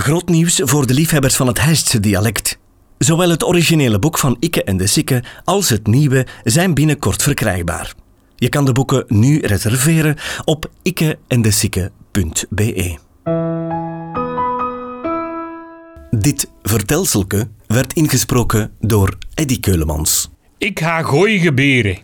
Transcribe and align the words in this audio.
Groot 0.00 0.28
nieuws 0.28 0.60
voor 0.64 0.86
de 0.86 0.94
liefhebbers 0.94 1.36
van 1.36 1.46
het 1.46 1.60
Heistse 1.60 2.00
dialect. 2.00 2.58
Zowel 2.98 3.30
het 3.30 3.44
originele 3.44 3.98
boek 3.98 4.18
van 4.18 4.36
Ikke 4.38 4.64
en 4.64 4.76
de 4.76 4.86
Sikke 4.86 5.22
als 5.44 5.68
het 5.68 5.86
nieuwe 5.86 6.26
zijn 6.44 6.74
binnenkort 6.74 7.22
verkrijgbaar. 7.22 7.94
Je 8.36 8.48
kan 8.48 8.64
de 8.64 8.72
boeken 8.72 9.04
nu 9.08 9.40
reserveren 9.40 10.16
op 10.44 10.70
ikkeendesikke.be. 10.82 12.98
Dit 16.10 16.50
vertelselke 16.62 17.48
werd 17.66 17.92
ingesproken 17.92 18.72
door 18.80 19.18
Eddy 19.34 19.60
Keulemans. 19.60 20.30
Ik 20.58 20.80
ga 20.80 21.02
gooien 21.02 21.40
geberen. 21.40 21.98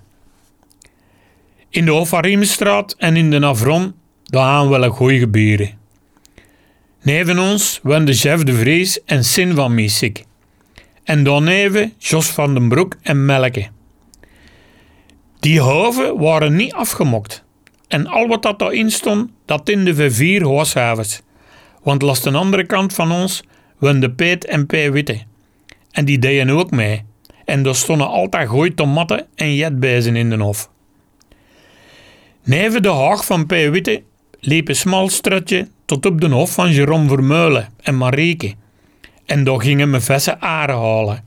In 1.70 1.84
de 1.84 1.90
Hofarimestraat 1.90 2.94
en 2.98 3.16
in 3.16 3.30
de 3.30 3.38
Navron, 3.38 3.94
daar 4.22 4.44
gaan 4.44 4.68
we 4.68 4.78
wel 4.78 4.92
gooien 4.92 5.18
geberen. 5.18 5.79
Neven 7.02 7.38
ons 7.38 7.80
woonden 7.82 8.14
Jeff 8.14 8.42
de 8.42 8.52
Vries 8.52 9.04
en 9.04 9.24
Sin 9.24 9.54
van 9.54 9.74
Miesik. 9.74 10.24
En 11.04 11.24
daarneven 11.24 11.92
Jos 11.98 12.26
van 12.26 12.54
den 12.54 12.68
Broek 12.68 12.96
en 13.02 13.24
Melke. 13.24 13.68
Die 15.38 15.60
hoven 15.60 16.18
waren 16.18 16.56
niet 16.56 16.72
afgemokt. 16.72 17.44
En 17.88 18.06
al 18.06 18.28
wat 18.28 18.42
dat 18.42 18.58
daarin 18.58 18.90
stond, 18.90 19.30
dat 19.44 19.68
in 19.68 19.84
de 19.84 20.10
vier 20.10 20.48
huishavens. 20.48 21.22
Want 21.82 22.02
langs 22.02 22.22
de 22.22 22.30
andere 22.30 22.66
kant 22.66 22.92
van 22.92 23.12
ons 23.12 23.44
woonden 23.78 24.14
Peet 24.14 24.44
en 24.44 24.66
P. 24.66 24.72
Witte. 24.72 25.22
En 25.90 26.04
die 26.04 26.18
deden 26.18 26.50
ook 26.50 26.70
mee. 26.70 27.04
En 27.44 27.66
er 27.66 27.76
stonden 27.76 28.08
altijd 28.08 28.48
gooi 28.48 28.74
tomaten 28.74 29.26
en 29.34 29.54
jetbezen 29.54 30.16
in 30.16 30.30
de 30.30 30.36
hof. 30.36 30.70
Neven 32.44 32.82
de 32.82 32.92
haag 32.92 33.24
van 33.24 33.46
P. 33.46 33.50
Witte 33.50 34.02
liep 34.40 34.68
een 34.68 34.76
smal 34.76 35.10
tot 35.84 36.06
op 36.06 36.20
de 36.20 36.28
hof 36.28 36.52
van 36.52 36.72
Jerome 36.72 37.08
Vermeulen 37.08 37.68
en 37.80 37.96
Marieke. 37.96 38.54
En 39.26 39.44
daar 39.44 39.60
gingen 39.60 39.90
me 39.90 40.00
vessen 40.00 40.40
aren 40.40 40.76
halen. 40.76 41.24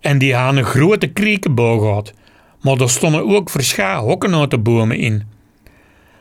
En 0.00 0.18
die 0.18 0.34
hadden 0.34 0.56
een 0.58 0.70
grote 0.70 1.06
kriekenboog 1.06 1.80
gehad, 1.80 2.12
maar 2.60 2.80
er 2.80 2.90
stonden 2.90 3.26
ook 3.26 3.50
verscha 3.50 3.98
hokkennotenbomen 4.00 4.98
in. 4.98 5.22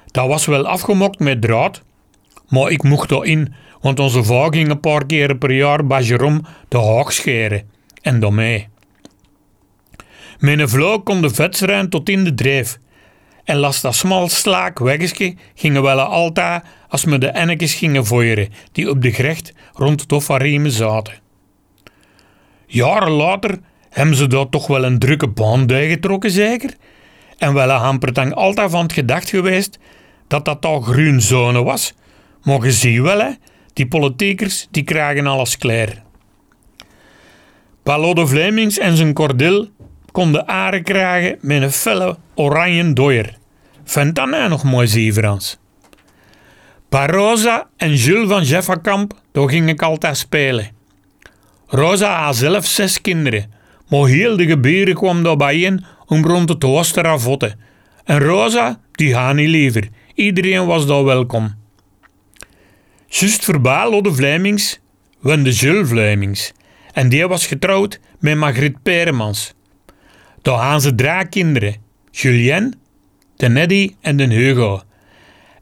Dat 0.05 0.27
was 0.27 0.45
wel 0.45 0.67
afgemokt 0.67 1.19
met 1.19 1.41
draad, 1.41 1.83
maar 2.47 2.71
ik 2.71 2.83
mocht 2.83 3.11
erin, 3.11 3.53
want 3.81 3.99
onze 3.99 4.23
vrouw 4.23 4.49
ging 4.49 4.69
een 4.69 4.80
paar 4.80 5.05
keer 5.05 5.36
per 5.38 5.52
jaar 5.52 5.86
bij 5.86 6.03
Jerome 6.03 6.41
de 6.67 6.77
haag 6.77 7.14
scheren. 7.14 7.69
En 8.02 8.19
daarmee. 8.19 8.67
Mijn 10.39 10.69
vrouw 10.69 10.99
kon 10.99 11.21
de 11.21 11.30
vetsruim 11.30 11.89
tot 11.89 12.09
in 12.09 12.23
de 12.23 12.33
dreef. 12.33 12.80
En 13.44 13.58
las 13.58 13.81
dat 13.81 13.95
smal 13.95 14.30
slaak 14.30 14.80
weggesje 14.80 15.36
gingen 15.55 15.81
wel 15.81 15.99
altijd 15.99 16.63
als 16.88 17.05
me 17.05 17.17
de 17.17 17.27
ennekes 17.27 17.73
gingen 17.73 18.05
voeren 18.05 18.49
die 18.72 18.89
op 18.89 19.02
de 19.02 19.11
grecht 19.11 19.53
rond 19.73 20.02
het 20.02 20.11
zaten. 20.72 21.22
Jaren 22.66 23.11
later 23.11 23.59
hebben 23.89 24.16
ze 24.16 24.27
daar 24.27 24.49
toch 24.49 24.67
wel 24.67 24.83
een 24.83 24.99
drukke 24.99 25.27
baan 25.27 25.67
getrokken 25.89 26.31
zeker? 26.31 26.73
En 27.38 27.53
wel 27.53 27.69
een 27.69 28.33
altijd 28.33 28.71
van 28.71 28.83
het 28.83 28.94
gedacht 28.94 29.30
geweest 29.30 29.80
dat 30.27 30.45
dat 30.45 30.66
al 30.66 30.81
groenzone 30.81 31.64
was. 31.64 31.94
Maar 32.44 32.59
je 32.94 33.02
wel 33.02 33.19
hè, 33.19 33.30
die 33.73 33.88
politiekers 33.88 34.67
die 34.71 34.83
krijgen 34.83 35.27
alles 35.27 35.58
klaar. 35.58 36.03
Palode 37.83 38.27
Vlemings 38.27 38.77
en 38.77 38.97
zijn 38.97 39.14
kordil 39.14 39.69
konden 40.11 40.47
aren 40.47 40.83
krijgen 40.83 41.38
met 41.41 41.61
een 41.61 41.71
felle 41.71 42.17
oranje 42.36 42.94
doier. 42.94 43.38
Vindt 43.84 44.16
dat 44.16 44.30
nou 44.30 44.50
nog 44.50 44.64
mooi 44.64 44.88
zie, 44.88 45.14
Frans? 45.14 45.58
Rosa 46.89 47.67
en 47.78 47.95
Jules 47.95 48.28
van 48.28 48.44
Jeffakamp, 48.44 49.14
daar 49.31 49.50
ging 49.50 49.70
ik 49.70 49.81
altijd 49.81 50.17
spelen. 50.17 50.72
Rosa 51.67 52.23
had 52.23 52.36
zelf 52.36 52.66
zes 52.66 53.02
kinderen, 53.02 53.54
maar 53.89 54.08
heel 54.08 54.38
de 54.38 54.45
gebieden 54.45 54.95
kwam 54.95 55.23
daar 55.23 55.38
bijeen 55.38 55.86
om 56.06 56.26
rond 56.26 56.50
het 56.50 56.64
huis 56.64 56.92
te 56.92 57.02
ravotten. 57.02 57.60
En 58.04 58.20
Rosa, 58.20 58.80
die 58.92 59.16
had 59.16 59.36
niet 59.36 59.49
liever. 59.49 59.89
Iedereen 60.14 60.66
was 60.66 60.88
daar 60.88 61.04
welkom. 61.04 61.55
Just 63.08 63.45
voorbij 63.45 64.02
de 64.02 64.14
Vlemings 64.14 64.80
woonde 65.20 65.52
Jules 65.52 65.88
Vlemings. 65.88 66.52
En 66.93 67.10
die 67.10 67.27
was 67.27 67.48
getrouwd 67.48 67.99
met 68.20 68.38
Margriet 68.38 68.83
Peremans. 68.83 69.54
Daar 70.42 70.60
hadden 70.60 70.82
ze 70.82 70.95
drie 70.95 71.27
kinderen. 71.30 71.76
Julien, 72.15 72.73
de 73.35 73.49
Neddy 73.49 73.95
en 74.01 74.17
de 74.17 74.23
Hugo. 74.23 74.81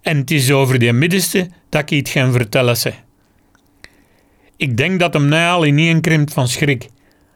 En 0.01 0.17
het 0.17 0.31
is 0.31 0.51
over 0.51 0.79
die 0.79 0.93
middenste 0.93 1.49
dat 1.69 1.81
ik 1.81 1.91
iets 1.91 2.11
ga 2.11 2.31
vertellen. 2.31 2.77
Ze. 2.77 2.93
Ik 4.55 4.77
denk 4.77 4.99
dat 4.99 5.13
hem 5.13 5.29
nu 5.29 5.35
al 5.35 5.63
in 5.63 5.77
één 5.77 6.01
krimpt 6.01 6.33
van 6.33 6.47
schrik. 6.47 6.89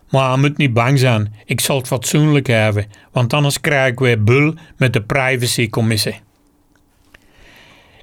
Maar 0.09 0.29
hij 0.29 0.37
moet 0.37 0.57
niet 0.57 0.73
bang 0.73 0.99
zijn. 0.99 1.33
Ik 1.45 1.59
zal 1.59 1.77
het 1.77 1.87
fatsoenlijk 1.87 2.47
hebben, 2.47 2.85
want 3.11 3.33
anders 3.33 3.61
krijg 3.61 3.91
ik 3.91 3.99
weer 3.99 4.23
bul 4.23 4.53
met 4.77 4.93
de 4.93 5.01
privacycommissie. 5.01 6.19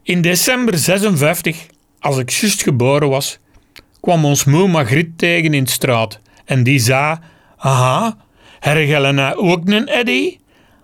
In 0.03 0.21
december 0.21 0.79
56, 0.79 1.67
als 1.99 2.19
ik 2.19 2.31
juist 2.31 2.63
geboren 2.63 3.09
was, 3.09 3.39
kwam 4.01 4.25
ons 4.25 4.45
moe 4.45 4.69
Margriet 4.69 5.19
tegen 5.19 5.55
in 5.55 5.65
de 5.65 5.71
straat 5.71 6.21
en 6.45 6.63
die 6.63 6.79
zei: 6.79 7.19
Aha, 7.57 8.17
hergellen 8.61 9.15
nou 9.15 9.37
ook 9.37 9.69
een 9.69 9.89
Eddy? 9.89 10.41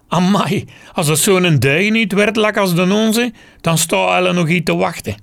Amai, 0.09 0.65
als 0.93 1.09
het 1.09 1.19
zo'n 1.19 1.59
deug 1.59 1.91
niet 1.91 2.13
werd 2.13 2.37
lak 2.37 2.57
als 2.57 2.75
de 2.75 2.93
onze, 2.93 3.33
dan 3.61 3.79
staat 3.79 4.19
elle 4.19 4.33
nog 4.33 4.49
iets 4.49 4.65
te 4.65 4.77
wachten. 4.77 5.15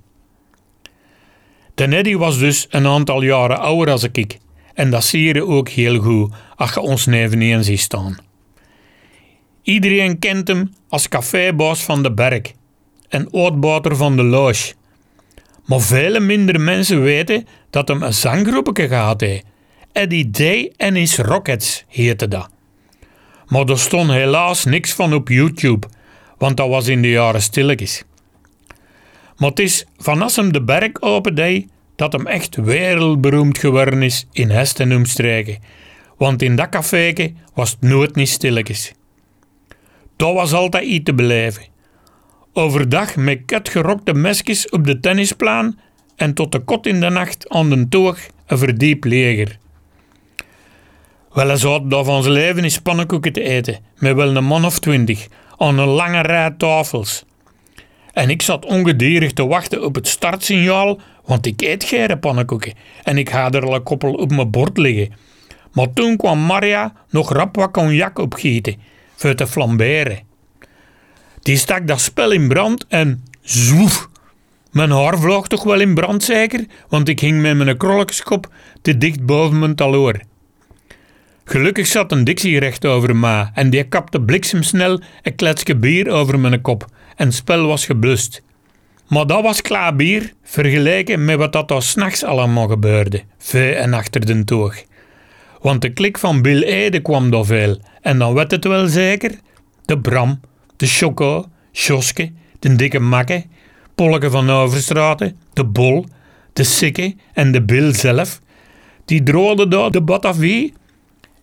De 1.75 1.87
Neddy 1.87 2.15
was 2.15 2.39
dus 2.39 2.67
een 2.69 2.87
aantal 2.87 3.21
jaren 3.21 3.59
ouder 3.59 3.93
als 3.93 4.03
ik. 4.11 4.37
En 4.73 4.89
dat 4.89 5.03
zie 5.03 5.33
je 5.33 5.45
ook 5.45 5.69
heel 5.69 5.99
goed 5.99 6.33
als 6.55 6.73
je 6.73 6.79
ons 6.79 7.05
neveneen 7.05 7.63
ziet 7.63 7.79
staan. 7.79 8.17
Iedereen 9.61 10.19
kent 10.19 10.47
hem 10.47 10.73
als 10.89 11.09
cafébaas 11.09 11.83
van 11.83 12.03
de 12.03 12.13
Berg 12.13 12.51
en 13.09 13.29
oudbouter 13.31 13.95
van 13.95 14.15
de 14.15 14.23
Loge. 14.23 14.73
Maar 15.65 15.81
vele 15.81 16.19
minder 16.19 16.61
mensen 16.61 17.01
weten 17.01 17.47
dat 17.69 17.87
hem 17.87 18.03
een 18.03 18.13
zanggroepje 18.13 18.87
gehad 18.87 19.21
heeft. 19.21 19.45
Eddie 19.91 20.29
Day 20.29 20.73
en 20.77 20.95
his 20.95 21.17
Rockets 21.17 21.83
heette 21.87 22.27
dat. 22.27 22.54
Maar 23.47 23.65
er 23.65 23.79
stond 23.79 24.11
helaas 24.11 24.65
niks 24.65 24.93
van 24.93 25.13
op 25.13 25.29
YouTube, 25.29 25.87
want 26.37 26.57
dat 26.57 26.69
was 26.69 26.87
in 26.87 27.01
de 27.01 27.09
jaren 27.09 27.41
stilletjes. 27.41 28.03
Maar 29.37 29.49
het 29.49 29.59
is 29.59 29.85
van 29.97 30.21
als 30.21 30.35
hem 30.35 30.51
de 30.51 30.63
berg 30.63 31.01
open 31.01 31.69
dat 31.95 32.13
hem 32.13 32.27
echt 32.27 32.55
wereldberoemd 32.55 33.57
geworden 33.57 34.01
is 34.01 34.27
in 34.31 34.49
Hest 34.49 34.79
en 34.79 34.95
omstreken. 34.95 35.57
Want 36.17 36.41
in 36.41 36.55
dat 36.55 36.69
caféke 36.69 37.33
was 37.53 37.71
het 37.71 37.81
nooit 37.81 38.15
niet 38.15 38.29
stilletjes. 38.29 38.93
Dat 40.15 40.33
was 40.33 40.53
altijd 40.53 40.83
iets 40.83 41.03
te 41.03 41.13
beleven. 41.13 41.63
Overdag 42.53 43.15
met 43.15 43.41
ketgerokte 43.45 44.13
mesjes 44.13 44.69
op 44.69 44.83
de 44.83 44.99
tennisplaan 44.99 45.79
en 46.15 46.33
tot 46.33 46.51
de 46.51 46.59
kot 46.59 46.85
in 46.85 46.99
de 46.99 47.09
nacht 47.09 47.49
aan 47.49 47.69
de 47.69 47.87
toog 47.87 48.19
een 48.45 48.57
verdiep 48.57 49.03
leger. 49.03 49.57
Wel, 51.35 51.47
hij 51.47 51.57
zat 51.57 51.89
daar 51.89 52.03
van 52.03 52.21
zijn 52.23 52.33
leven 52.33 52.63
in 52.63 52.81
pannenkoeken 52.83 53.33
te 53.33 53.41
eten, 53.41 53.79
met 53.97 54.15
wel 54.15 54.35
een 54.35 54.43
man 54.43 54.65
of 54.65 54.79
twintig, 54.79 55.27
aan 55.57 55.77
een 55.77 55.87
lange 55.87 56.21
rij 56.21 56.51
tafels. 56.57 57.23
En 58.13 58.29
ik 58.29 58.41
zat 58.41 58.65
ongedierig 58.65 59.33
te 59.33 59.47
wachten 59.47 59.83
op 59.83 59.95
het 59.95 60.07
startsignaal, 60.07 60.99
want 61.25 61.45
ik 61.45 61.61
eet 61.61 61.83
geen 61.83 62.19
pannenkoeken 62.19 62.73
en 63.03 63.17
ik 63.17 63.29
ga 63.29 63.51
er 63.51 63.65
al 63.65 63.75
een 63.75 63.83
koppel 63.83 64.13
op 64.13 64.31
mijn 64.31 64.49
bord 64.49 64.77
liggen. 64.77 65.13
Maar 65.73 65.93
toen 65.93 66.17
kwam 66.17 66.45
Maria 66.45 66.93
nog 67.09 67.33
rap 67.33 67.55
wat 67.55 67.71
cognac 67.71 68.19
opgieten, 68.19 68.75
voor 69.15 69.35
te 69.35 69.47
flamberen. 69.47 70.19
Die 71.41 71.57
stak 71.57 71.87
dat 71.87 72.01
spel 72.01 72.31
in 72.31 72.47
brand 72.47 72.85
en 72.87 73.23
zoef. 73.41 74.09
Mijn 74.71 74.91
haar 74.91 75.19
vloog 75.19 75.47
toch 75.47 75.63
wel 75.63 75.79
in 75.79 75.93
brand 75.93 76.23
zeker, 76.23 76.65
want 76.89 77.09
ik 77.09 77.19
hing 77.19 77.41
met 77.41 77.57
mijn 77.57 77.77
krolletjeskop 77.77 78.53
te 78.81 78.97
dicht 78.97 79.25
boven 79.25 79.59
mijn 79.59 79.75
taloor. 79.75 80.19
Gelukkig 81.47 81.87
zat 81.87 82.11
een 82.11 82.23
Dixie 82.23 82.59
recht 82.59 82.85
over 82.85 83.15
me 83.15 83.45
en 83.53 83.69
die 83.69 83.83
kapte 83.83 84.21
bliksemsnel 84.21 85.01
een 85.21 85.35
kletsje 85.35 85.75
bier 85.75 86.09
over 86.09 86.39
mijn 86.39 86.61
kop 86.61 86.85
en 87.15 87.31
spel 87.31 87.67
was 87.67 87.85
geblust. 87.85 88.41
Maar 89.07 89.27
dat 89.27 89.43
was 89.43 89.61
klaar 89.61 89.95
bier, 89.95 90.33
vergeleken 90.43 91.25
met 91.25 91.37
wat 91.37 91.53
dat 91.53 91.71
er 91.71 91.83
s'nachts 91.83 92.23
allemaal 92.23 92.67
gebeurde, 92.67 93.21
vee 93.37 93.73
en 93.73 93.93
achter 93.93 94.25
de 94.25 94.43
toog. 94.43 94.83
Want 95.61 95.81
de 95.81 95.93
klik 95.93 96.17
van 96.17 96.41
Bill 96.41 96.61
Ede 96.61 96.99
kwam 96.99 97.29
door 97.29 97.45
veel, 97.45 97.77
en 98.01 98.19
dan 98.19 98.33
werd 98.33 98.51
het 98.51 98.63
wel 98.63 98.87
zeker. 98.87 99.31
De 99.85 99.99
Bram, 99.99 100.39
de 100.75 100.87
Choco, 100.87 101.45
Sjoske, 101.73 102.31
de 102.59 102.75
dikke 102.75 102.99
Makke, 102.99 103.45
Polke 103.95 104.29
van 104.29 104.49
Overstraten, 104.49 105.37
de 105.53 105.63
Bol, 105.63 106.05
de 106.53 106.63
Sikke 106.63 107.15
en 107.33 107.51
de 107.51 107.61
Bill 107.61 107.93
zelf. 107.93 108.39
Die 109.05 109.23
droogden 109.23 109.69
door 109.69 109.91
de 109.91 110.01
Batavie 110.01 110.73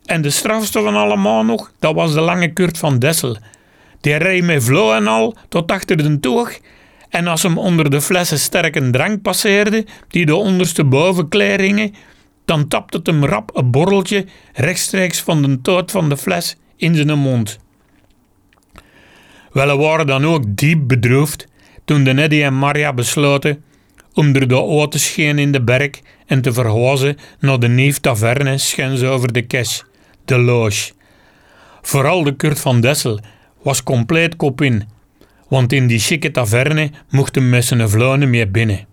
en 0.05 0.21
de 0.21 0.29
strafste 0.29 0.81
van 0.81 0.95
allemaal 0.95 1.43
nog, 1.43 1.71
dat 1.79 1.95
was 1.95 2.13
de 2.13 2.21
lange 2.21 2.53
Kurt 2.53 2.77
van 2.77 2.99
Dessel. 2.99 3.37
Die 4.01 4.15
reed 4.15 4.43
met 4.43 4.63
vlo 4.63 4.93
en 4.93 5.07
al 5.07 5.35
tot 5.49 5.71
achter 5.71 5.97
de 5.97 6.19
toog 6.19 6.59
En 7.09 7.27
als 7.27 7.43
hem 7.43 7.57
onder 7.57 7.89
de 7.89 8.01
flessen 8.01 8.39
sterke 8.39 8.89
drank 8.89 9.21
passeerde, 9.21 9.85
die 10.07 10.25
de 10.25 10.35
onderste 10.35 10.83
bovenkleer 10.83 11.59
hingen, 11.59 11.93
dan 12.45 12.67
tapte 12.67 12.97
het 12.97 13.07
hem 13.07 13.25
rap 13.25 13.51
een 13.53 13.71
borreltje 13.71 14.25
rechtstreeks 14.53 15.21
van 15.21 15.41
de 15.41 15.61
toot 15.61 15.91
van 15.91 16.09
de 16.09 16.17
fles 16.17 16.57
in 16.75 16.95
zijn 16.95 17.19
mond. 17.19 17.59
Wel 19.51 19.77
waren 19.77 20.07
dan 20.07 20.25
ook 20.25 20.43
diep 20.47 20.87
bedroefd 20.87 21.47
toen 21.85 22.03
de 22.03 22.13
Neddy 22.13 22.41
en 22.41 22.57
Maria 22.57 22.93
besloten 22.93 23.63
om 24.13 24.35
er 24.35 24.47
de 24.47 24.61
oot 24.61 24.91
te 24.91 24.99
scheen 24.99 25.39
in 25.39 25.51
de 25.51 25.61
berg 25.61 25.89
en 26.25 26.41
te 26.41 26.53
verhuizen 26.53 27.17
naar 27.39 27.59
de 27.59 27.67
nieuw 27.67 27.93
taverne 28.01 28.57
schens 28.57 29.03
over 29.03 29.33
de 29.33 29.41
kes, 29.41 29.83
de 30.25 30.37
loge. 30.37 30.91
Vooral 31.81 32.23
de 32.23 32.35
Kurt 32.35 32.59
van 32.59 32.81
Dessel 32.81 33.19
was 33.61 33.83
compleet 33.83 34.35
kop 34.35 34.61
in, 34.61 34.83
want 35.47 35.73
in 35.73 35.87
die 35.87 35.99
chique 35.99 36.31
taverne 36.31 36.91
mochten 37.09 37.49
met 37.49 37.65
zijn 37.65 37.89
vlonen 37.89 38.29
mee 38.29 38.47
binnen. 38.47 38.87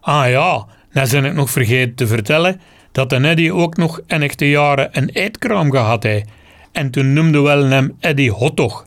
Ah 0.00 0.28
ja, 0.28 0.66
dan 0.92 1.06
zijn 1.06 1.24
ik 1.24 1.34
nog 1.34 1.50
vergeten 1.50 1.94
te 1.94 2.06
vertellen 2.06 2.60
dat 2.92 3.10
de 3.10 3.18
Neddy 3.18 3.50
ook 3.50 3.76
nog 3.76 4.00
enige 4.06 4.48
jaren 4.48 4.88
een 4.92 5.08
eetkraam 5.08 5.70
gehad 5.70 6.02
heeft 6.02 6.28
en 6.72 6.90
toen 6.90 7.12
noemde 7.12 7.40
wel 7.40 7.64
hem 7.64 7.96
Eddy 8.00 8.28
Hotdog. 8.28 8.86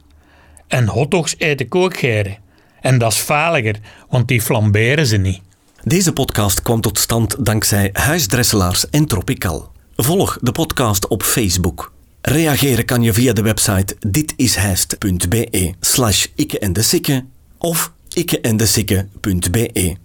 En 0.67 0.87
hotdogs 0.87 1.35
eet 1.37 1.59
ik 1.59 1.75
ook 1.75 1.97
geren. 1.97 2.37
En 2.81 2.97
dat 2.97 3.11
is 3.11 3.17
veiliger, 3.17 3.75
want 4.09 4.27
die 4.27 4.41
flamberen 4.41 5.05
ze 5.05 5.17
niet. 5.17 5.41
Deze 5.83 6.13
podcast 6.13 6.61
kwam 6.61 6.81
tot 6.81 6.99
stand 6.99 7.45
dankzij 7.45 7.89
Huisdresselaars 7.93 8.89
en 8.89 9.05
Tropical. 9.05 9.72
Volg 9.95 10.37
de 10.41 10.51
podcast 10.51 11.07
op 11.07 11.23
Facebook. 11.23 11.93
Reageren 12.21 12.85
kan 12.85 13.01
je 13.01 13.13
via 13.13 13.33
de 13.33 13.41
website 13.41 13.95
ditishijst.be 14.07 15.73
slash 15.79 16.25
ikke 16.35 16.59
en 16.59 16.73
de 16.73 17.21
of 17.57 17.91
ikkeendesikke.be. 18.13 19.95